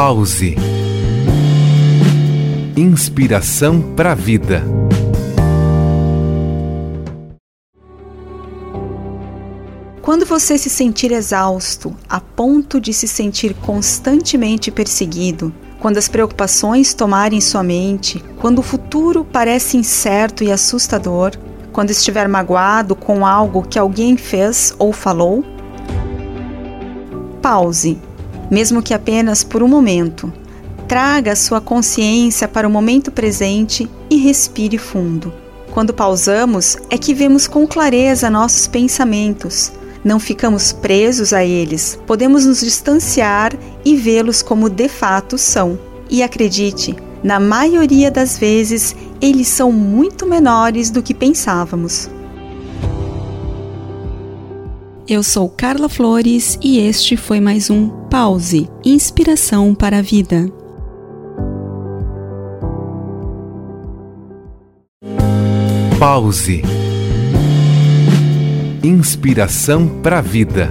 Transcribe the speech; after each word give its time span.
Pause. 0.00 0.54
Inspiração 2.76 3.82
para 3.96 4.12
a 4.12 4.14
vida. 4.14 4.62
Quando 10.00 10.24
você 10.24 10.56
se 10.56 10.70
sentir 10.70 11.10
exausto, 11.10 11.96
a 12.08 12.20
ponto 12.20 12.80
de 12.80 12.92
se 12.92 13.08
sentir 13.08 13.54
constantemente 13.54 14.70
perseguido, 14.70 15.52
quando 15.80 15.98
as 15.98 16.06
preocupações 16.06 16.94
tomarem 16.94 17.40
sua 17.40 17.64
mente, 17.64 18.22
quando 18.38 18.60
o 18.60 18.62
futuro 18.62 19.24
parece 19.24 19.76
incerto 19.76 20.44
e 20.44 20.52
assustador, 20.52 21.32
quando 21.72 21.90
estiver 21.90 22.28
magoado 22.28 22.94
com 22.94 23.26
algo 23.26 23.66
que 23.66 23.80
alguém 23.80 24.16
fez 24.16 24.72
ou 24.78 24.92
falou, 24.92 25.44
pause, 27.42 28.00
mesmo 28.50 28.82
que 28.82 28.94
apenas 28.94 29.44
por 29.44 29.62
um 29.62 29.68
momento. 29.68 30.32
Traga 30.86 31.36
sua 31.36 31.60
consciência 31.60 32.48
para 32.48 32.66
o 32.66 32.70
momento 32.70 33.10
presente 33.10 33.88
e 34.08 34.16
respire 34.16 34.78
fundo. 34.78 35.32
Quando 35.72 35.92
pausamos, 35.92 36.78
é 36.88 36.96
que 36.96 37.12
vemos 37.12 37.46
com 37.46 37.66
clareza 37.66 38.30
nossos 38.30 38.66
pensamentos, 38.66 39.70
não 40.04 40.18
ficamos 40.18 40.72
presos 40.72 41.32
a 41.32 41.44
eles, 41.44 41.98
podemos 42.06 42.46
nos 42.46 42.60
distanciar 42.60 43.52
e 43.84 43.96
vê-los 43.96 44.42
como 44.42 44.70
de 44.70 44.88
fato 44.88 45.36
são. 45.36 45.78
E 46.08 46.22
acredite, 46.22 46.96
na 47.22 47.38
maioria 47.38 48.10
das 48.10 48.38
vezes, 48.38 48.96
eles 49.20 49.48
são 49.48 49.70
muito 49.70 50.26
menores 50.26 50.90
do 50.90 51.02
que 51.02 51.12
pensávamos. 51.12 52.08
Eu 55.10 55.22
sou 55.22 55.48
Carla 55.48 55.88
Flores 55.88 56.58
e 56.62 56.78
este 56.80 57.16
foi 57.16 57.40
mais 57.40 57.70
um 57.70 57.88
Pause 58.10 58.68
Inspiração 58.84 59.74
para 59.74 60.00
a 60.00 60.02
Vida. 60.02 60.52
Pause 65.98 66.60
Inspiração 68.84 69.88
para 70.02 70.18
a 70.18 70.20
vida. 70.20 70.70